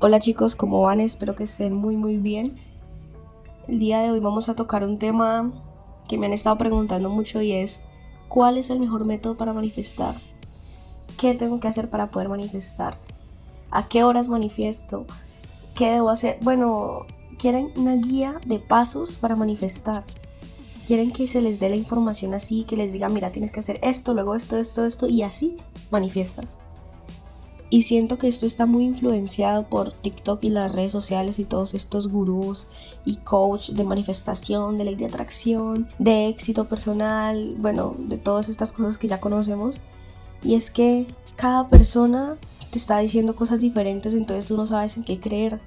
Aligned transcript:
Hola 0.00 0.20
chicos, 0.20 0.54
¿cómo 0.54 0.82
van? 0.82 1.00
Espero 1.00 1.34
que 1.34 1.42
estén 1.42 1.74
muy 1.74 1.96
muy 1.96 2.18
bien. 2.18 2.56
El 3.66 3.80
día 3.80 3.98
de 3.98 4.12
hoy 4.12 4.20
vamos 4.20 4.48
a 4.48 4.54
tocar 4.54 4.84
un 4.84 4.96
tema 4.96 5.50
que 6.08 6.16
me 6.16 6.26
han 6.26 6.32
estado 6.32 6.56
preguntando 6.56 7.10
mucho 7.10 7.42
y 7.42 7.50
es 7.50 7.80
¿cuál 8.28 8.58
es 8.58 8.70
el 8.70 8.78
mejor 8.78 9.06
método 9.06 9.36
para 9.36 9.52
manifestar? 9.52 10.14
¿Qué 11.18 11.34
tengo 11.34 11.58
que 11.58 11.66
hacer 11.66 11.90
para 11.90 12.12
poder 12.12 12.28
manifestar? 12.28 12.96
¿A 13.72 13.88
qué 13.88 14.04
horas 14.04 14.28
manifiesto? 14.28 15.04
¿Qué 15.74 15.90
debo 15.90 16.10
hacer? 16.10 16.38
Bueno, 16.42 17.04
quieren 17.36 17.72
una 17.74 17.96
guía 17.96 18.40
de 18.46 18.60
pasos 18.60 19.14
para 19.14 19.34
manifestar. 19.34 20.04
Quieren 20.86 21.10
que 21.10 21.26
se 21.26 21.40
les 21.40 21.58
dé 21.58 21.70
la 21.70 21.76
información 21.76 22.34
así, 22.34 22.62
que 22.62 22.76
les 22.76 22.92
diga, 22.92 23.08
mira, 23.08 23.32
tienes 23.32 23.50
que 23.50 23.58
hacer 23.58 23.80
esto, 23.82 24.14
luego 24.14 24.36
esto, 24.36 24.58
esto, 24.58 24.86
esto, 24.86 25.08
y 25.08 25.24
así 25.24 25.56
manifiestas. 25.90 26.56
Y 27.70 27.82
siento 27.82 28.18
que 28.18 28.28
esto 28.28 28.46
está 28.46 28.64
muy 28.64 28.84
influenciado 28.84 29.68
por 29.68 29.92
TikTok 29.92 30.42
y 30.44 30.48
las 30.48 30.72
redes 30.72 30.90
sociales 30.90 31.38
y 31.38 31.44
todos 31.44 31.74
estos 31.74 32.08
gurús 32.08 32.66
y 33.04 33.16
coach 33.16 33.70
de 33.70 33.84
manifestación, 33.84 34.78
de 34.78 34.84
ley 34.84 34.94
de 34.94 35.04
atracción, 35.04 35.86
de 35.98 36.28
éxito 36.28 36.66
personal, 36.66 37.56
bueno, 37.58 37.94
de 37.98 38.16
todas 38.16 38.48
estas 38.48 38.72
cosas 38.72 38.96
que 38.96 39.08
ya 39.08 39.20
conocemos. 39.20 39.82
Y 40.42 40.54
es 40.54 40.70
que 40.70 41.06
cada 41.36 41.68
persona 41.68 42.38
te 42.70 42.78
está 42.78 42.98
diciendo 42.98 43.36
cosas 43.36 43.60
diferentes, 43.60 44.14
entonces 44.14 44.46
tú 44.46 44.56
no 44.56 44.66
sabes 44.66 44.96
en 44.96 45.04
qué 45.04 45.20
creer. 45.20 45.60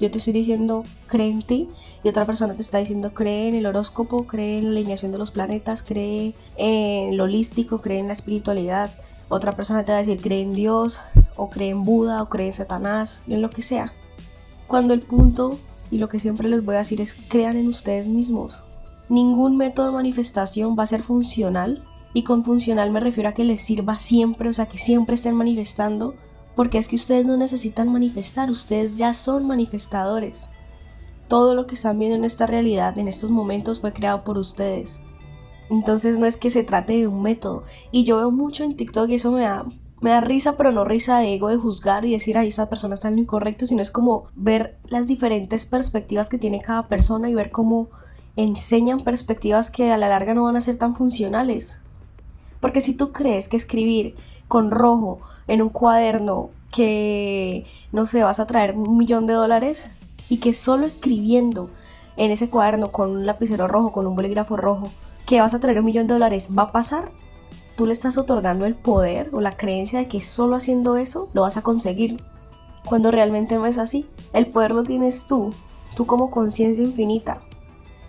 Yo 0.00 0.10
te 0.10 0.18
estoy 0.18 0.32
diciendo, 0.32 0.82
cree 1.06 1.30
en 1.30 1.42
ti, 1.42 1.68
y 2.02 2.08
otra 2.08 2.24
persona 2.24 2.54
te 2.54 2.62
está 2.62 2.78
diciendo, 2.78 3.14
cree 3.14 3.48
en 3.48 3.54
el 3.54 3.66
horóscopo, 3.66 4.26
cree 4.26 4.58
en 4.58 4.64
la 4.64 4.70
alineación 4.70 5.12
de 5.12 5.18
los 5.18 5.30
planetas, 5.30 5.82
cree 5.82 6.34
en 6.56 7.16
lo 7.16 7.24
holístico, 7.24 7.80
cree 7.80 7.98
en 7.98 8.08
la 8.08 8.12
espiritualidad. 8.14 8.90
Otra 9.28 9.52
persona 9.52 9.84
te 9.84 9.92
va 9.92 9.98
a 9.98 10.00
decir, 10.00 10.20
cree 10.20 10.42
en 10.42 10.52
Dios, 10.52 11.00
o 11.36 11.50
cree 11.50 11.70
en 11.70 11.84
Buda, 11.84 12.22
o 12.22 12.28
cree 12.28 12.48
en 12.48 12.54
Satanás, 12.54 13.22
en 13.26 13.42
lo 13.42 13.50
que 13.50 13.62
sea. 13.62 13.92
Cuando 14.66 14.94
el 14.94 15.00
punto, 15.00 15.58
y 15.90 15.98
lo 15.98 16.08
que 16.08 16.20
siempre 16.20 16.48
les 16.48 16.64
voy 16.64 16.76
a 16.76 16.78
decir 16.78 17.00
es, 17.00 17.14
crean 17.28 17.56
en 17.56 17.68
ustedes 17.68 18.08
mismos. 18.08 18.62
Ningún 19.08 19.56
método 19.56 19.86
de 19.86 19.92
manifestación 19.92 20.76
va 20.78 20.84
a 20.84 20.88
ser 20.88 21.02
funcional, 21.02 21.84
y 22.12 22.22
con 22.22 22.44
funcional 22.44 22.90
me 22.90 23.00
refiero 23.00 23.28
a 23.28 23.32
que 23.32 23.44
les 23.44 23.60
sirva 23.60 23.98
siempre, 23.98 24.48
o 24.48 24.52
sea, 24.52 24.66
que 24.66 24.78
siempre 24.78 25.16
estén 25.16 25.34
manifestando, 25.34 26.14
porque 26.54 26.78
es 26.78 26.86
que 26.86 26.96
ustedes 26.96 27.26
no 27.26 27.36
necesitan 27.36 27.90
manifestar, 27.90 28.50
ustedes 28.50 28.96
ya 28.96 29.14
son 29.14 29.46
manifestadores. 29.46 30.48
Todo 31.28 31.54
lo 31.54 31.66
que 31.66 31.74
están 31.74 31.98
viendo 31.98 32.16
en 32.16 32.24
esta 32.24 32.46
realidad, 32.46 32.96
en 32.98 33.08
estos 33.08 33.30
momentos, 33.30 33.80
fue 33.80 33.92
creado 33.92 34.22
por 34.22 34.38
ustedes. 34.38 35.00
Entonces 35.70 36.18
no 36.18 36.26
es 36.26 36.36
que 36.36 36.50
se 36.50 36.64
trate 36.64 36.94
de 36.94 37.06
un 37.06 37.22
método. 37.22 37.64
Y 37.90 38.04
yo 38.04 38.18
veo 38.18 38.30
mucho 38.30 38.64
en 38.64 38.76
TikTok 38.76 39.08
y 39.08 39.14
eso 39.14 39.32
me 39.32 39.42
da, 39.42 39.64
me 40.00 40.10
da 40.10 40.20
risa, 40.20 40.56
pero 40.56 40.72
no 40.72 40.84
risa 40.84 41.18
de 41.18 41.34
ego 41.34 41.48
de 41.48 41.56
juzgar 41.56 42.04
y 42.04 42.12
decir, 42.12 42.36
ahí 42.36 42.48
esa 42.48 42.68
persona 42.68 42.94
está 42.94 43.08
en 43.08 43.16
lo 43.16 43.22
incorrecto, 43.22 43.66
sino 43.66 43.82
es 43.82 43.90
como 43.90 44.24
ver 44.34 44.78
las 44.88 45.06
diferentes 45.06 45.66
perspectivas 45.66 46.28
que 46.28 46.38
tiene 46.38 46.60
cada 46.60 46.88
persona 46.88 47.28
y 47.28 47.34
ver 47.34 47.50
cómo 47.50 47.88
enseñan 48.36 49.00
perspectivas 49.00 49.70
que 49.70 49.92
a 49.92 49.96
la 49.96 50.08
larga 50.08 50.34
no 50.34 50.44
van 50.44 50.56
a 50.56 50.60
ser 50.60 50.76
tan 50.76 50.94
funcionales. 50.94 51.80
Porque 52.60 52.80
si 52.80 52.94
tú 52.94 53.12
crees 53.12 53.48
que 53.48 53.56
escribir 53.56 54.14
con 54.48 54.70
rojo 54.70 55.20
en 55.46 55.62
un 55.62 55.68
cuaderno 55.68 56.50
que, 56.70 57.66
no 57.92 58.06
sé, 58.06 58.22
vas 58.22 58.40
a 58.40 58.46
traer 58.46 58.76
un 58.76 58.96
millón 58.98 59.26
de 59.26 59.34
dólares 59.34 59.88
y 60.28 60.38
que 60.38 60.54
solo 60.54 60.86
escribiendo 60.86 61.70
en 62.16 62.30
ese 62.30 62.50
cuaderno 62.50 62.90
con 62.90 63.10
un 63.10 63.26
lapicero 63.26 63.68
rojo, 63.68 63.92
con 63.92 64.06
un 64.06 64.16
bolígrafo 64.16 64.56
rojo, 64.56 64.90
que 65.26 65.40
vas 65.40 65.54
a 65.54 65.60
traer 65.60 65.78
un 65.78 65.86
millón 65.86 66.06
de 66.06 66.14
dólares, 66.14 66.50
va 66.56 66.64
a 66.64 66.72
pasar, 66.72 67.10
tú 67.76 67.86
le 67.86 67.92
estás 67.92 68.18
otorgando 68.18 68.66
el 68.66 68.74
poder 68.74 69.30
o 69.32 69.40
la 69.40 69.52
creencia 69.52 69.98
de 69.98 70.08
que 70.08 70.20
solo 70.20 70.56
haciendo 70.56 70.96
eso 70.96 71.28
lo 71.32 71.42
vas 71.42 71.56
a 71.56 71.62
conseguir. 71.62 72.22
Cuando 72.84 73.10
realmente 73.10 73.56
no 73.56 73.66
es 73.66 73.78
así. 73.78 74.06
El 74.32 74.46
poder 74.46 74.72
lo 74.72 74.82
tienes 74.82 75.26
tú, 75.26 75.52
tú 75.96 76.06
como 76.06 76.30
conciencia 76.30 76.84
infinita. 76.84 77.40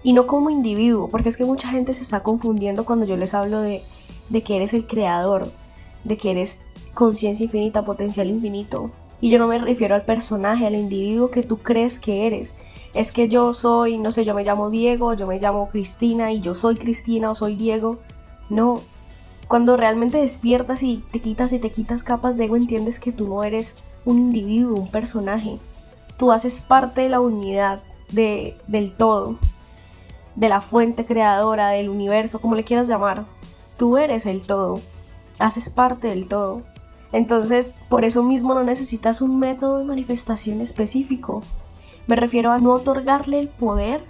Y 0.03 0.13
no 0.13 0.27
como 0.27 0.49
individuo, 0.49 1.09
porque 1.09 1.29
es 1.29 1.37
que 1.37 1.45
mucha 1.45 1.69
gente 1.69 1.93
se 1.93 2.03
está 2.03 2.21
confundiendo 2.21 2.85
cuando 2.85 3.05
yo 3.05 3.17
les 3.17 3.33
hablo 3.33 3.61
de, 3.61 3.83
de 4.29 4.43
que 4.43 4.57
eres 4.57 4.73
el 4.73 4.85
creador, 4.85 5.51
de 6.03 6.17
que 6.17 6.31
eres 6.31 6.65
conciencia 6.93 7.45
infinita, 7.45 7.83
potencial 7.83 8.27
infinito. 8.27 8.91
Y 9.25 9.31
yo 9.31 9.39
no 9.39 9.47
me 9.47 9.57
refiero 9.57 9.95
al 9.95 10.03
personaje, 10.03 10.67
al 10.67 10.75
individuo 10.75 11.31
que 11.31 11.41
tú 11.41 11.57
crees 11.57 11.97
que 11.97 12.27
eres. 12.27 12.53
Es 12.93 13.11
que 13.11 13.27
yo 13.27 13.55
soy, 13.55 13.97
no 13.97 14.11
sé, 14.11 14.23
yo 14.23 14.35
me 14.35 14.43
llamo 14.43 14.69
Diego, 14.69 15.15
yo 15.15 15.25
me 15.25 15.39
llamo 15.39 15.67
Cristina 15.69 16.31
y 16.31 16.41
yo 16.41 16.53
soy 16.53 16.75
Cristina 16.75 17.31
o 17.31 17.33
soy 17.33 17.55
Diego. 17.55 17.97
No. 18.51 18.81
Cuando 19.47 19.77
realmente 19.77 20.19
despiertas 20.19 20.83
y 20.83 21.03
te 21.11 21.21
quitas 21.21 21.53
y 21.53 21.57
te 21.57 21.71
quitas 21.71 22.03
capas 22.03 22.37
de 22.37 22.45
ego, 22.45 22.55
entiendes 22.55 22.99
que 22.99 23.11
tú 23.11 23.27
no 23.27 23.43
eres 23.43 23.77
un 24.05 24.19
individuo, 24.19 24.79
un 24.79 24.91
personaje. 24.91 25.57
Tú 26.17 26.31
haces 26.31 26.61
parte 26.61 27.01
de 27.01 27.09
la 27.09 27.19
unidad, 27.19 27.81
de, 28.11 28.55
del 28.67 28.93
todo, 28.93 29.39
de 30.35 30.49
la 30.49 30.61
fuente 30.61 31.03
creadora, 31.03 31.69
del 31.69 31.89
universo, 31.89 32.39
como 32.39 32.53
le 32.53 32.63
quieras 32.63 32.87
llamar. 32.87 33.25
Tú 33.75 33.97
eres 33.97 34.27
el 34.27 34.43
todo, 34.43 34.81
haces 35.39 35.71
parte 35.71 36.09
del 36.09 36.27
todo. 36.27 36.61
Entonces, 37.15 37.75
por 37.87 38.03
eso 38.03 38.23
mismo 38.23 38.53
no 38.53 38.65
necesitas 38.65 39.21
un 39.21 39.39
método 39.39 39.77
de 39.77 39.85
manifestación 39.85 40.59
específico. 40.59 41.43
Me 42.07 42.17
refiero 42.17 42.51
a 42.51 42.57
no 42.57 42.73
otorgarle 42.73 43.39
el 43.39 43.47
poder 43.47 44.03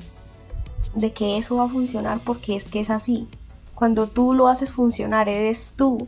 de 0.95 1.13
que 1.13 1.37
eso 1.37 1.57
va 1.57 1.65
a 1.65 1.69
funcionar 1.69 2.19
porque 2.25 2.55
es 2.55 2.67
que 2.67 2.79
es 2.79 2.89
así. 2.89 3.27
Cuando 3.75 4.07
tú 4.07 4.33
lo 4.33 4.47
haces 4.47 4.73
funcionar, 4.73 5.29
eres 5.29 5.75
tú, 5.77 6.07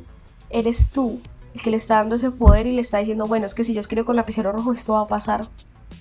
eres 0.50 0.90
tú 0.90 1.19
el 1.53 1.62
que 1.62 1.69
le 1.69 1.78
está 1.78 1.97
dando 1.97 2.16
ese 2.16 2.31
poder 2.31 2.66
y 2.66 2.74
le 2.74 2.81
está 2.81 2.97
diciendo, 2.97 3.28
bueno, 3.28 3.46
es 3.46 3.53
que 3.53 3.63
si 3.63 3.75
yo 3.75 3.80
escribo 3.80 4.07
con 4.07 4.16
lapicero 4.16 4.52
rojo 4.52 4.74
esto 4.74 4.94
va 4.94 5.02
a 5.02 5.07
pasar. 5.07 5.47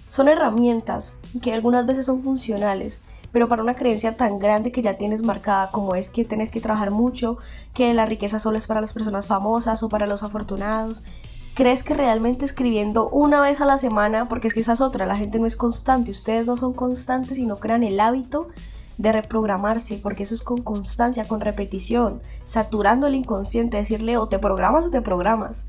Son 0.09 0.29
herramientas 0.29 1.17
que 1.43 1.53
algunas 1.53 1.85
veces 1.85 2.07
son 2.07 2.23
funcionales, 2.23 3.03
pero 3.37 3.49
para 3.49 3.63
una 3.63 3.77
creencia 3.77 4.17
tan 4.17 4.39
grande 4.39 4.73
que 4.73 4.81
ya 4.81 4.95
tienes 4.95 5.21
marcada 5.21 5.71
como 5.71 5.95
es 5.95 6.09
que 6.09 6.25
tienes 6.25 6.51
que 6.51 6.63
trabajar 6.63 6.91
mucho, 6.91 7.37
que 7.75 7.93
la 7.93 8.07
riqueza 8.07 8.39
solo 8.39 8.57
es 8.57 8.67
para 8.67 8.81
las 8.81 8.95
personas 8.95 9.27
famosas 9.27 9.83
o 9.83 9.91
para 9.91 10.07
los 10.07 10.23
afortunados, 10.23 11.05
¿crees 11.53 11.83
que 11.83 11.93
realmente 11.93 12.47
escribiendo 12.47 13.11
una 13.11 13.43
vez 13.43 13.61
a 13.61 13.67
la 13.67 13.77
semana, 13.77 14.25
porque 14.25 14.49
es 14.49 14.55
que 14.55 14.61
esa 14.61 14.73
es 14.73 14.81
otra, 14.81 15.05
la 15.05 15.19
gente 15.19 15.39
no 15.39 15.45
es 15.45 15.55
constante, 15.55 16.13
ustedes 16.13 16.47
no 16.47 16.57
son 16.57 16.73
constantes 16.73 17.37
y 17.37 17.45
no 17.45 17.59
crean 17.59 17.83
el 17.83 18.01
hábito 18.01 18.49
de 18.97 19.13
reprogramarse, 19.13 20.01
porque 20.03 20.23
eso 20.23 20.35
es 20.35 20.43
con 20.43 20.63
constancia, 20.63 21.29
con 21.29 21.43
repetición, 21.43 22.23
saturando 22.45 23.07
el 23.07 23.17
inconsciente, 23.17 23.77
decirle 23.77 24.17
o 24.17 24.29
te 24.29 24.39
programas 24.39 24.87
o 24.87 24.91
te 24.91 25.03
programas. 25.03 25.67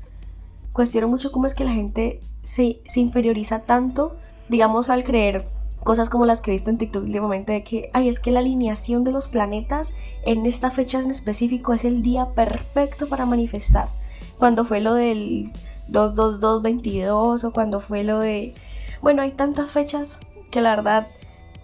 Cuestiono 0.72 1.06
mucho 1.06 1.32
cómo 1.32 1.44
es 1.44 1.54
que 1.54 1.64
la 1.64 1.72
gente 1.72 2.22
se, 2.42 2.80
se 2.86 3.00
inferioriza 3.00 3.60
tanto, 3.60 4.16
digamos, 4.48 4.88
al 4.88 5.04
creer 5.04 5.57
cosas 5.88 6.10
como 6.10 6.26
las 6.26 6.42
que 6.42 6.50
he 6.50 6.52
visto 6.52 6.68
en 6.68 6.76
TikTok 6.76 7.04
últimamente 7.04 7.52
de 7.52 7.64
que, 7.64 7.88
ay, 7.94 8.10
es 8.10 8.20
que 8.20 8.30
la 8.30 8.40
alineación 8.40 9.04
de 9.04 9.10
los 9.10 9.28
planetas 9.28 9.94
en 10.22 10.44
esta 10.44 10.70
fecha 10.70 11.00
en 11.00 11.10
específico 11.10 11.72
es 11.72 11.86
el 11.86 12.02
día 12.02 12.26
perfecto 12.34 13.08
para 13.08 13.24
manifestar. 13.24 13.88
Cuando 14.36 14.66
fue 14.66 14.82
lo 14.82 14.92
del 14.92 15.50
22222 15.88 17.42
o 17.42 17.52
cuando 17.54 17.80
fue 17.80 18.04
lo 18.04 18.18
de... 18.18 18.52
Bueno, 19.00 19.22
hay 19.22 19.30
tantas 19.30 19.70
fechas 19.72 20.18
que 20.50 20.60
la 20.60 20.76
verdad 20.76 21.06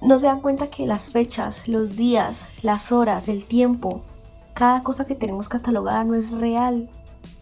no 0.00 0.18
se 0.18 0.24
dan 0.24 0.40
cuenta 0.40 0.70
que 0.70 0.86
las 0.86 1.10
fechas, 1.10 1.68
los 1.68 1.94
días, 1.94 2.46
las 2.62 2.92
horas, 2.92 3.28
el 3.28 3.44
tiempo, 3.44 4.00
cada 4.54 4.82
cosa 4.82 5.06
que 5.06 5.16
tenemos 5.16 5.50
catalogada 5.50 6.02
no 6.02 6.14
es 6.14 6.32
real. 6.32 6.88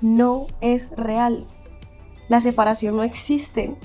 No 0.00 0.48
es 0.60 0.90
real. 0.96 1.46
La 2.28 2.40
separación 2.40 2.96
no 2.96 3.04
existe. 3.04 3.76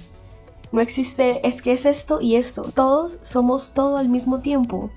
No 0.72 0.82
existe, 0.82 1.48
es 1.48 1.62
que 1.62 1.72
es 1.72 1.86
esto 1.86 2.22
y 2.22 2.36
esto. 2.36 2.64
Todos 2.74 3.20
somos 3.22 3.74
todo 3.74 3.98
al 3.98 4.10
mismo 4.10 4.40
tiempo. 4.40 4.90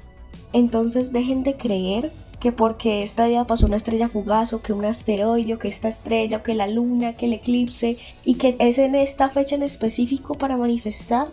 Entonces 0.52 1.12
dejen 1.12 1.42
de 1.42 1.56
creer 1.56 2.12
que 2.40 2.52
porque 2.52 3.02
esta 3.02 3.26
día 3.26 3.44
pasó 3.44 3.66
una 3.66 3.76
estrella 3.76 4.08
fugaz 4.08 4.52
o 4.52 4.62
que 4.62 4.72
un 4.72 4.84
asteroide 4.84 5.54
o 5.54 5.58
que 5.58 5.68
esta 5.68 5.88
estrella 5.88 6.38
o 6.38 6.42
que 6.42 6.54
la 6.54 6.66
luna, 6.66 7.14
que 7.14 7.26
el 7.26 7.34
eclipse 7.34 7.98
y 8.24 8.34
que 8.34 8.56
es 8.58 8.78
en 8.78 8.94
esta 8.94 9.28
fecha 9.28 9.54
en 9.54 9.62
específico 9.62 10.34
para 10.34 10.56
manifestar. 10.56 11.28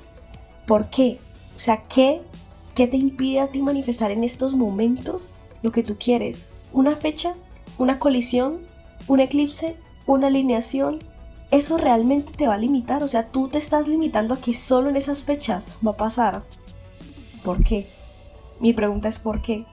¿Por 0.68 0.90
qué? 0.90 1.18
O 1.56 1.60
sea, 1.60 1.83
¿qué, 1.88 2.22
qué 2.75 2.88
te 2.88 2.98
impide 2.98 3.40
a 3.40 3.48
ti 3.48 3.62
manifestar 3.62 4.12
en 4.12 4.25
estos 4.25 4.54
momentos 4.54 5.33
lo 5.63 5.72
que 5.72 5.81
tú 5.81 5.95
quieres? 5.98 6.50
¿Una 6.74 6.95
fecha? 6.95 7.33
¿Una 7.78 8.00
colisión? 8.00 8.60
¿Un 9.07 9.22
eclipse? 9.22 9.78
¿Una 10.06 10.28
alineación? 10.28 11.00
Eso 11.52 11.78
realmente 11.78 12.34
te 12.34 12.48
va 12.48 12.56
a 12.56 12.60
limitar. 12.60 13.04
O 13.04 13.08
sea, 13.08 13.28
tú 13.28 13.48
te 13.48 13.58
estás 13.58 13.88
limitando 13.88 14.34
a 14.34 14.42
que 14.42 14.54
solo 14.54 14.90
en 14.90 14.96
esas 14.96 15.24
fechas 15.24 15.76
va 15.86 15.92
a 15.92 15.98
pasar. 15.98 16.44
¿Por 17.44 17.64
qué? 17.64 17.88
Mi 18.60 18.74
pregunta 18.74 19.08
es 19.08 19.20
¿por 19.20 19.42
qué? 19.42 19.66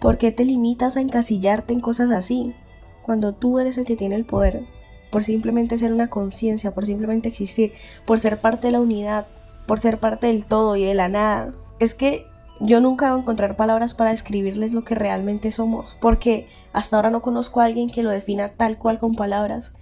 ¿Por 0.00 0.16
qué 0.16 0.30
te 0.30 0.44
limitas 0.44 0.96
a 0.96 1.00
encasillarte 1.00 1.72
en 1.72 1.80
cosas 1.80 2.10
así? 2.10 2.54
Cuando 3.02 3.34
tú 3.34 3.58
eres 3.58 3.78
el 3.78 3.84
que 3.84 3.96
tiene 3.96 4.14
el 4.14 4.24
poder, 4.24 4.62
por 5.10 5.24
simplemente 5.24 5.78
ser 5.78 5.92
una 5.92 6.08
conciencia, 6.08 6.72
por 6.72 6.86
simplemente 6.86 7.28
existir, 7.28 7.72
por 8.06 8.18
ser 8.18 8.40
parte 8.40 8.68
de 8.68 8.72
la 8.72 8.80
unidad, 8.80 9.26
por 9.66 9.80
ser 9.80 9.98
parte 9.98 10.28
del 10.28 10.44
todo 10.44 10.76
y 10.76 10.84
de 10.84 10.94
la 10.94 11.08
nada. 11.08 11.52
Es 11.80 11.94
que 11.94 12.24
yo 12.60 12.80
nunca 12.80 13.10
voy 13.10 13.18
a 13.18 13.22
encontrar 13.22 13.56
palabras 13.56 13.94
para 13.94 14.10
describirles 14.10 14.72
lo 14.72 14.84
que 14.84 14.94
realmente 14.94 15.50
somos, 15.50 15.96
porque 16.00 16.48
hasta 16.72 16.96
ahora 16.96 17.10
no 17.10 17.22
conozco 17.22 17.60
a 17.60 17.64
alguien 17.64 17.90
que 17.90 18.02
lo 18.02 18.10
defina 18.10 18.50
tal 18.50 18.78
cual 18.78 18.98
con 18.98 19.14
palabras 19.14 19.72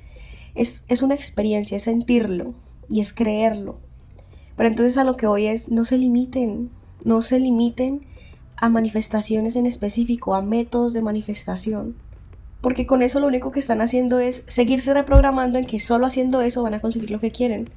es, 0.56 1.02
una 1.02 1.14
experiencia, 1.14 1.76
es 1.76 1.84
sentirlo 1.84 2.54
y 2.88 3.00
es 3.00 3.12
creerlo. 3.12 3.78
Pero 4.56 4.68
entonces 4.68 4.96
a 4.96 5.04
lo 5.04 5.16
que 5.16 5.26
voy 5.26 5.46
es, 5.46 5.70
no 5.70 5.84
se 5.84 5.98
limiten, 5.98 6.70
no 7.04 7.22
se 7.22 7.38
limiten 7.38 8.06
a 8.56 8.68
manifestaciones 8.68 9.54
en 9.54 9.66
específico, 9.66 10.34
a 10.34 10.42
métodos 10.42 10.94
de 10.94 11.02
manifestación. 11.02 11.96
Porque 12.62 12.86
con 12.86 13.02
eso 13.02 13.20
lo 13.20 13.26
único 13.26 13.50
que 13.50 13.60
están 13.60 13.82
haciendo 13.82 14.18
es 14.18 14.42
seguirse 14.46 14.94
reprogramando 14.94 15.58
en 15.58 15.66
que 15.66 15.78
solo 15.78 16.06
haciendo 16.06 16.40
eso 16.40 16.62
van 16.62 16.74
a 16.74 16.80
conseguir 16.80 17.10
lo 17.10 17.20
que 17.20 17.30
quieren. 17.30 17.70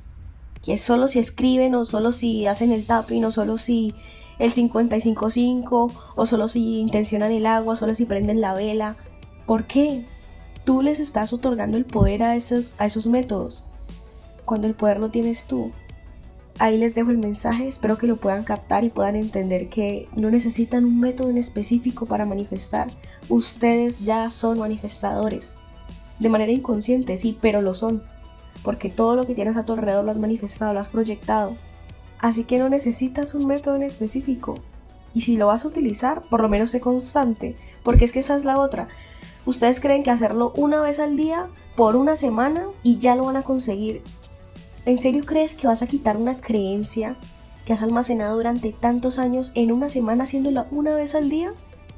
Que 0.64 0.78
solo 0.78 1.08
si 1.08 1.20
escriben 1.20 1.76
o 1.76 1.84
solo 1.86 2.12
si 2.14 2.48
hacen 2.48 2.72
el 2.72 2.86
tapping 2.86 3.26
o 3.26 3.32
solo 3.32 3.58
si 3.58 3.94
el 4.40 4.54
55.5 4.54 5.92
o 6.16 6.26
solo 6.26 6.48
si 6.48 6.80
intencionan 6.80 7.32
el 7.32 7.46
agua, 7.46 7.76
solo 7.76 7.94
si 7.94 8.06
prenden 8.06 8.40
la 8.40 8.54
vela. 8.54 8.96
¿Por 9.46 9.66
qué? 9.66 10.06
Tú 10.70 10.84
les 10.84 11.00
estás 11.00 11.34
otorgando 11.34 11.78
el 11.78 11.86
poder 11.86 12.22
a 12.22 12.36
esos, 12.36 12.76
a 12.78 12.86
esos 12.86 13.08
métodos, 13.08 13.64
cuando 14.46 14.68
el 14.68 14.76
poder 14.76 15.00
lo 15.00 15.10
tienes 15.10 15.46
tú. 15.46 15.72
Ahí 16.60 16.78
les 16.78 16.94
dejo 16.94 17.10
el 17.10 17.18
mensaje, 17.18 17.68
espero 17.68 17.98
que 17.98 18.06
lo 18.06 18.18
puedan 18.18 18.44
captar 18.44 18.84
y 18.84 18.92
puedan 18.92 19.16
entender 19.16 19.70
que 19.70 20.08
no 20.16 20.30
necesitan 20.30 20.86
un 20.86 21.00
método 21.00 21.32
en 21.32 21.40
específico 21.40 22.06
para 22.06 22.28
manifestar. 22.28 22.88
Ustedes 23.30 24.02
ya 24.02 24.30
son 24.30 24.60
manifestadores. 24.60 25.56
De 26.20 26.30
manera 26.30 26.52
inconsciente, 26.52 27.18
sí, 27.18 27.36
pero 27.42 27.64
lo 27.64 27.74
son. 27.74 28.04
Porque 28.62 28.92
todo 28.92 29.16
lo 29.16 29.26
que 29.26 29.34
tienes 29.34 29.58
a 29.58 29.66
tu 29.66 29.74
alrededor 29.74 30.06
lo 30.06 30.12
has 30.12 30.20
manifestado, 30.20 30.76
lo 30.76 30.82
has 30.82 30.90
proyectado. 30.90 31.56
Así 32.20 32.44
que 32.44 32.60
no 32.60 32.70
necesitas 32.70 33.34
un 33.34 33.48
método 33.48 33.76
en 33.76 33.82
específico. 33.82 34.54
Y 35.16 35.22
si 35.22 35.36
lo 35.36 35.48
vas 35.48 35.66
a 35.66 35.68
utilizar, 35.68 36.22
por 36.30 36.42
lo 36.42 36.48
menos 36.48 36.70
sé 36.70 36.80
constante. 36.80 37.56
Porque 37.82 38.06
es 38.06 38.12
que 38.12 38.20
esa 38.20 38.36
es 38.36 38.46
la 38.46 38.60
otra. 38.60 38.88
Ustedes 39.50 39.80
creen 39.80 40.04
que 40.04 40.12
hacerlo 40.12 40.54
una 40.56 40.80
vez 40.80 41.00
al 41.00 41.18
día, 41.18 41.48
por 41.76 41.96
una 41.96 42.16
semana, 42.16 42.66
y 42.84 42.98
ya 43.00 43.16
lo 43.16 43.26
van 43.26 43.36
a 43.36 43.42
conseguir. 43.42 44.04
¿En 44.86 45.00
serio 45.00 45.24
crees 45.26 45.56
que 45.56 45.66
vas 45.66 45.82
a 45.82 45.88
quitar 45.88 46.18
una 46.18 46.40
creencia 46.40 47.16
que 47.66 47.74
has 47.74 47.82
almacenado 47.82 48.36
durante 48.36 48.72
tantos 48.74 49.18
años 49.18 49.52
en 49.56 49.72
una 49.72 49.90
semana 49.90 50.26
haciéndola 50.26 50.68
una 50.70 50.94
vez 50.94 51.16
al 51.16 51.32
día? 51.32 51.52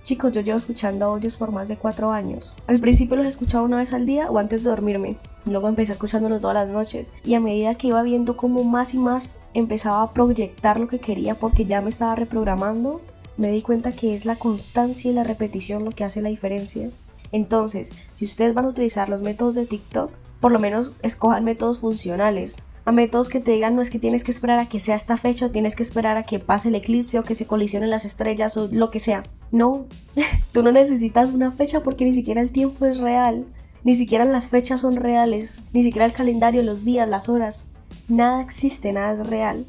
Chicos, 0.04 0.32
yo 0.32 0.40
llevo 0.40 0.56
escuchando 0.56 1.04
audios 1.04 1.36
por 1.36 1.52
más 1.52 1.68
de 1.68 1.76
cuatro 1.76 2.12
años. 2.12 2.56
Al 2.68 2.80
principio 2.80 3.18
los 3.18 3.26
escuchaba 3.26 3.66
una 3.66 3.80
vez 3.80 3.92
al 3.92 4.06
día 4.06 4.32
o 4.32 4.38
antes 4.38 4.64
de 4.64 4.70
dormirme. 4.70 5.18
Luego 5.46 5.68
empecé 5.68 5.92
escuchándolos 5.92 6.40
todas 6.40 6.56
las 6.56 6.70
noches. 6.70 7.12
Y 7.26 7.34
a 7.34 7.42
medida 7.42 7.76
que 7.76 7.88
iba 7.88 8.02
viendo 8.02 8.38
cómo 8.38 8.64
más 8.64 8.94
y 8.94 8.98
más 8.98 9.42
empezaba 9.54 10.04
a 10.04 10.14
proyectar 10.14 10.80
lo 10.80 10.88
que 10.88 11.00
quería 11.00 11.38
porque 11.38 11.66
ya 11.66 11.82
me 11.82 11.90
estaba 11.90 12.16
reprogramando, 12.16 13.02
me 13.36 13.52
di 13.52 13.62
cuenta 13.62 13.92
que 13.92 14.16
es 14.16 14.24
la 14.24 14.38
constancia 14.38 15.12
y 15.12 15.14
la 15.14 15.26
repetición 15.26 15.84
lo 15.84 15.92
que 15.92 16.06
hace 16.06 16.22
la 16.22 16.30
diferencia. 16.30 16.90
Entonces, 17.32 17.92
si 18.16 18.26
ustedes 18.26 18.54
van 18.54 18.66
a 18.66 18.70
utilizar 18.70 19.10
los 19.10 19.22
métodos 19.22 19.56
de 19.56 19.66
TikTok, 19.66 20.12
por 20.40 20.52
lo 20.52 20.60
menos 20.60 20.96
escojan 21.02 21.44
métodos 21.44 21.80
funcionales, 21.80 22.58
a 22.84 22.92
métodos 22.92 23.30
que 23.30 23.40
te 23.40 23.52
digan 23.52 23.76
no 23.76 23.82
es 23.82 23.92
que 23.92 24.00
tienes 24.00 24.24
que 24.24 24.32
esperar 24.32 24.58
a 24.58 24.68
que 24.68 24.80
sea 24.80 24.96
esta 24.96 25.16
fecha 25.16 25.46
o 25.46 25.52
tienes 25.52 25.76
que 25.76 25.84
esperar 25.84 26.18
a 26.18 26.24
que 26.24 26.40
pase 26.40 26.70
el 26.70 26.76
eclipse 26.76 27.20
o 27.20 27.24
que 27.24 27.36
se 27.36 27.46
colisionen 27.46 27.92
las 27.92 28.06
estrellas 28.06 28.58
o 28.58 28.70
lo 28.72 28.90
que 28.90 29.00
sea. 29.00 29.24
No, 29.52 29.86
tú 30.52 30.64
no 30.64 30.72
necesitas 30.72 31.32
una 31.32 31.52
fecha 31.52 31.84
porque 31.84 32.06
ni 32.06 32.14
siquiera 32.14 32.42
el 32.42 32.52
tiempo 32.52 32.86
es 32.86 32.98
real, 32.98 33.46
ni 33.84 33.96
siquiera 33.96 34.26
las 34.26 34.50
fechas 34.50 34.82
son 34.82 34.96
reales, 34.96 35.62
ni 35.74 35.84
siquiera 35.84 36.06
el 36.06 36.14
calendario, 36.14 36.64
los 36.64 36.84
días, 36.84 37.08
las 37.08 37.30
horas. 37.30 37.68
Nada 38.08 38.42
existe, 38.42 38.94
nada 38.94 39.14
es 39.14 39.28
real. 39.28 39.66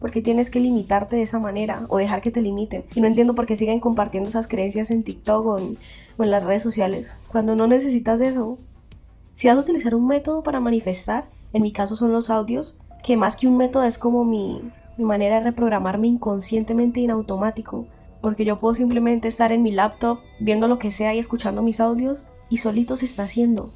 Porque 0.00 0.22
tienes 0.22 0.50
que 0.50 0.60
limitarte 0.60 1.16
de 1.16 1.22
esa 1.22 1.38
manera 1.38 1.86
o 1.88 1.98
dejar 1.98 2.20
que 2.20 2.30
te 2.30 2.42
limiten. 2.42 2.84
Y 2.94 3.00
no 3.00 3.06
entiendo 3.06 3.34
por 3.34 3.46
qué 3.46 3.56
siguen 3.56 3.80
compartiendo 3.80 4.28
esas 4.28 4.46
creencias 4.46 4.90
en 4.90 5.02
TikTok 5.02 5.46
o 5.46 5.58
en, 5.58 5.78
las 6.18 6.42
redes 6.42 6.62
sociales 6.62 7.16
cuando 7.28 7.54
no 7.54 7.68
necesitas 7.68 8.20
eso. 8.20 8.58
Si 9.34 9.46
vas 9.46 9.56
a 9.56 9.60
utilizar 9.60 9.94
un 9.94 10.08
método 10.08 10.42
para 10.42 10.58
manifestar, 10.58 11.26
en 11.52 11.62
mi 11.62 11.70
caso 11.70 11.94
son 11.94 12.12
los 12.12 12.28
audios, 12.28 12.76
que 13.04 13.16
más 13.16 13.36
que 13.36 13.46
un 13.46 13.56
método 13.56 13.84
es 13.84 13.98
como 13.98 14.24
mi, 14.24 14.60
manera 14.98 15.36
de 15.36 15.44
reprogramarme 15.44 16.08
inconscientemente 16.08 16.98
y 16.98 17.04
en 17.04 17.12
automático, 17.12 17.86
porque 18.20 18.44
yo 18.44 18.58
puedo 18.58 18.74
simplemente 18.74 19.28
estar 19.28 19.52
en 19.52 19.62
mi 19.62 19.70
laptop 19.70 20.18
viendo 20.40 20.66
lo 20.66 20.80
que 20.80 20.90
sea 20.90 21.14
y 21.14 21.20
escuchando 21.20 21.62
mis 21.62 21.78
audios 21.78 22.30
y 22.50 22.56
solito 22.56 22.96
se 22.96 23.04
está 23.04 23.22
haciendo. 23.22 23.70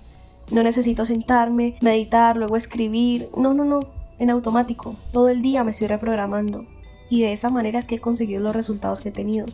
No 0.50 0.64
necesito 0.64 1.04
sentarme, 1.04 1.76
meditar, 1.80 2.36
luego 2.36 2.56
escribir, 2.56 3.28
no, 3.36 3.54
no, 3.54 3.64
no, 3.64 3.80
en 4.22 4.30
automático. 4.30 4.96
Todo 5.12 5.28
el 5.28 5.42
día 5.42 5.64
me 5.64 5.72
estoy 5.72 5.88
reprogramando 5.88 6.64
y 7.10 7.22
de 7.22 7.32
esa 7.32 7.50
manera 7.50 7.78
es 7.78 7.88
que 7.88 7.96
he 7.96 8.00
conseguido 8.00 8.40
los 8.40 8.54
resultados 8.54 9.00
que 9.00 9.08
he 9.08 9.12
tenido. 9.12 9.46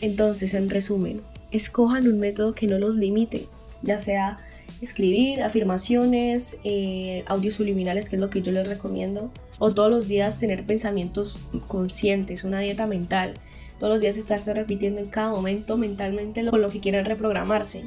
Entonces, 0.00 0.54
en 0.54 0.70
resumen, 0.70 1.20
escojan 1.50 2.08
un 2.08 2.18
método 2.18 2.54
que 2.54 2.66
no 2.66 2.78
los 2.78 2.96
limite, 2.96 3.46
ya 3.82 3.98
sea 3.98 4.38
escribir 4.80 5.42
afirmaciones, 5.42 6.56
eh, 6.64 7.22
audios 7.26 7.54
subliminales, 7.54 8.08
que 8.08 8.16
es 8.16 8.20
lo 8.20 8.30
que 8.30 8.42
yo 8.42 8.50
les 8.50 8.66
recomiendo, 8.66 9.30
o 9.58 9.72
todos 9.72 9.90
los 9.90 10.08
días 10.08 10.40
tener 10.40 10.64
pensamientos 10.64 11.38
conscientes, 11.66 12.44
una 12.44 12.60
dieta 12.60 12.86
mental, 12.86 13.34
todos 13.78 13.92
los 13.92 14.00
días 14.00 14.16
estarse 14.16 14.54
repitiendo 14.54 15.00
en 15.00 15.06
cada 15.06 15.30
momento 15.30 15.76
mentalmente 15.76 16.44
con 16.46 16.62
lo 16.62 16.70
que 16.70 16.80
quieran 16.80 17.04
reprogramarse. 17.04 17.84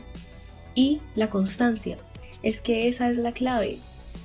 Y 0.75 1.01
la 1.15 1.29
constancia, 1.29 1.97
es 2.43 2.61
que 2.61 2.87
esa 2.87 3.09
es 3.09 3.17
la 3.17 3.33
clave. 3.33 3.79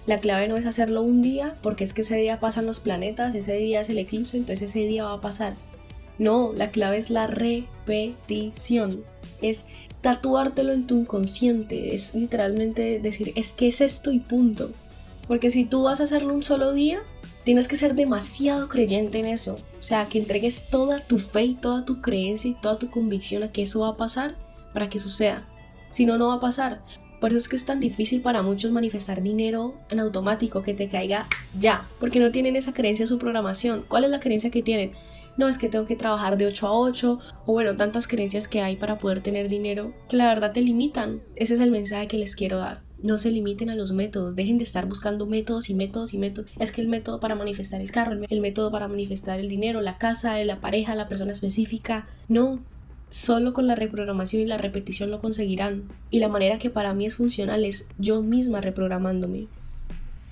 La 0.06 0.20
clave 0.20 0.48
no 0.48 0.56
es 0.56 0.66
hacerlo 0.66 1.02
un 1.02 1.22
día, 1.22 1.56
porque 1.62 1.84
es 1.84 1.92
que 1.92 2.02
ese 2.02 2.16
día 2.16 2.40
pasan 2.40 2.66
los 2.66 2.80
planetas, 2.80 3.34
ese 3.34 3.54
día 3.54 3.80
es 3.80 3.88
el 3.88 3.98
eclipse, 3.98 4.36
entonces 4.36 4.70
ese 4.70 4.86
día 4.86 5.04
va 5.04 5.14
a 5.14 5.20
pasar. 5.20 5.54
No, 6.18 6.52
la 6.54 6.70
clave 6.70 6.98
es 6.98 7.10
la 7.10 7.26
repetición. 7.26 9.02
Es 9.40 9.64
tatuártelo 10.02 10.72
en 10.72 10.86
tu 10.86 11.00
inconsciente, 11.00 11.94
es 11.94 12.14
literalmente 12.14 13.00
decir, 13.00 13.32
es 13.36 13.52
que 13.54 13.68
es 13.68 13.80
esto 13.80 14.12
y 14.12 14.18
punto. 14.18 14.70
Porque 15.26 15.50
si 15.50 15.64
tú 15.64 15.84
vas 15.84 16.00
a 16.00 16.04
hacerlo 16.04 16.34
un 16.34 16.44
solo 16.44 16.74
día, 16.74 17.00
tienes 17.44 17.68
que 17.68 17.76
ser 17.76 17.94
demasiado 17.94 18.68
creyente 18.68 19.18
en 19.18 19.26
eso. 19.26 19.56
O 19.80 19.82
sea, 19.82 20.06
que 20.06 20.18
entregues 20.18 20.68
toda 20.68 21.00
tu 21.00 21.18
fe 21.18 21.44
y 21.44 21.54
toda 21.54 21.86
tu 21.86 22.02
creencia 22.02 22.50
y 22.50 22.54
toda 22.54 22.78
tu 22.78 22.90
convicción 22.90 23.42
a 23.42 23.52
que 23.52 23.62
eso 23.62 23.80
va 23.80 23.88
a 23.88 23.96
pasar 23.96 24.34
para 24.74 24.90
que 24.90 24.98
suceda. 24.98 25.46
Si 25.88 26.04
no, 26.04 26.18
no 26.18 26.28
va 26.28 26.34
a 26.34 26.40
pasar. 26.40 26.82
Por 27.20 27.30
eso 27.30 27.38
es 27.38 27.48
que 27.48 27.56
es 27.56 27.64
tan 27.64 27.80
difícil 27.80 28.20
para 28.20 28.42
muchos 28.42 28.72
manifestar 28.72 29.22
dinero 29.22 29.74
en 29.88 30.00
automático, 30.00 30.62
que 30.62 30.74
te 30.74 30.88
caiga 30.88 31.26
ya, 31.58 31.88
porque 32.00 32.20
no 32.20 32.30
tienen 32.30 32.56
esa 32.56 32.74
creencia 32.74 33.04
en 33.04 33.08
su 33.08 33.18
programación. 33.18 33.84
¿Cuál 33.88 34.04
es 34.04 34.10
la 34.10 34.20
creencia 34.20 34.50
que 34.50 34.62
tienen? 34.62 34.90
no 35.36 35.48
es 35.48 35.58
que 35.58 35.68
tengo 35.68 35.86
que 35.86 35.96
trabajar 35.96 36.36
de 36.36 36.46
8 36.46 36.66
a 36.66 36.72
8, 36.72 37.18
o 37.46 37.52
bueno, 37.52 37.74
tantas 37.76 38.06
creencias 38.06 38.48
que 38.48 38.60
hay 38.60 38.76
para 38.76 38.98
poder 38.98 39.22
tener 39.22 39.48
dinero, 39.48 39.92
que 40.08 40.16
la 40.16 40.26
verdad 40.26 40.52
te 40.52 40.60
limitan. 40.60 41.22
Ese 41.36 41.54
es 41.54 41.60
el 41.60 41.70
mensaje 41.70 42.08
que 42.08 42.18
les 42.18 42.36
quiero 42.36 42.58
dar. 42.58 42.82
No 43.02 43.18
se 43.18 43.30
limiten 43.30 43.68
a 43.68 43.74
los 43.74 43.92
métodos, 43.92 44.34
dejen 44.34 44.56
de 44.56 44.64
estar 44.64 44.86
buscando 44.86 45.26
métodos 45.26 45.68
y 45.68 45.74
métodos 45.74 46.14
y 46.14 46.18
métodos. 46.18 46.50
Es 46.58 46.72
que 46.72 46.80
el 46.80 46.88
método 46.88 47.20
para 47.20 47.34
manifestar 47.34 47.80
el 47.80 47.90
carro, 47.90 48.18
el 48.28 48.40
método 48.40 48.70
para 48.70 48.88
manifestar 48.88 49.38
el 49.40 49.48
dinero, 49.48 49.82
la 49.82 49.98
casa, 49.98 50.42
la 50.44 50.60
pareja, 50.60 50.94
la 50.94 51.08
persona 51.08 51.32
específica, 51.32 52.08
no. 52.28 52.60
Solo 53.14 53.52
con 53.52 53.68
la 53.68 53.76
reprogramación 53.76 54.42
y 54.42 54.46
la 54.46 54.58
repetición 54.58 55.12
lo 55.12 55.20
conseguirán. 55.20 55.84
Y 56.10 56.18
la 56.18 56.26
manera 56.26 56.58
que 56.58 56.68
para 56.68 56.94
mí 56.94 57.06
es 57.06 57.14
funcional 57.14 57.64
es 57.64 57.86
yo 57.96 58.22
misma 58.22 58.60
reprogramándome. 58.60 59.46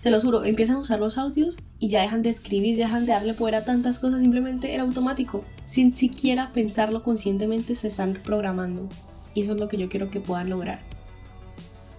Te 0.03 0.11
lo 0.11 0.21
juro, 0.21 0.45
empiezan 0.45 0.75
a 0.75 0.81
usar 0.81 0.99
los 0.99 1.17
audios 1.17 1.57
y 1.79 1.91
ya 1.91 2.03
dejan 2.03 2.25
de 2.25 2.31
escribir, 2.31 2.77
ya 2.77 2.87
dejan 2.87 3.07
de 3.07 3.13
darle 3.13 3.35
poder 3.35 3.55
a 3.55 3.65
tantas 3.65 4.01
cosas, 4.01 4.21
simplemente 4.21 4.75
era 4.75 4.83
automático. 4.83 5.45
Sin 5.65 5.97
siquiera 5.97 6.51
pensarlo 6.53 7.05
conscientemente 7.05 7.77
se 7.77 7.87
están 7.87 8.15
programando. 8.15 8.89
Y 9.33 9.43
eso 9.43 9.53
es 9.53 9.61
lo 9.61 9.69
que 9.69 9.77
yo 9.77 9.89
quiero 9.89 10.11
que 10.11 10.19
puedan 10.19 10.51
lograr. 10.51 10.81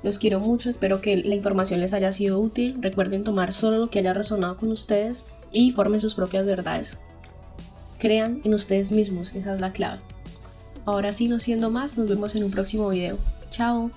Los 0.03 0.19
quiero 0.19 0.41
mucho, 0.41 0.69
espero 0.69 0.99
que 0.99 1.15
la 1.15 1.35
información 1.35 1.79
les 1.79 1.93
haya 1.93 2.11
sido 2.11 2.41
útil. 2.41 2.75
Recuerden 2.81 3.23
tomar 3.23 3.53
solo 3.53 3.77
lo 3.77 3.89
que 3.89 3.99
haya 3.99 4.13
resonado 4.13 4.57
con 4.57 4.69
ustedes 4.69 5.23
y 5.53 5.71
formen 5.71 6.01
sus 6.01 6.13
propias 6.13 6.45
verdades. 6.45 6.97
Crean 7.99 8.41
en 8.43 8.53
ustedes 8.53 8.91
mismos, 8.91 9.33
esa 9.33 9.53
es 9.53 9.61
la 9.61 9.71
clave. 9.71 10.01
Ahora 10.85 11.13
sí, 11.13 11.27
no 11.27 11.39
siendo 11.39 11.69
más, 11.69 11.97
nos 11.97 12.07
vemos 12.07 12.35
en 12.35 12.43
un 12.43 12.51
próximo 12.51 12.89
video. 12.89 13.17
Chao. 13.49 13.91